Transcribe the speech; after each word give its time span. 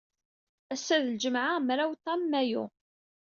Ass-a 0.73 0.95
d 1.03 1.05
ljemɛa, 1.13 1.55
mraw 1.65 1.91
tam 2.03 2.21
Mayu. 2.31 2.63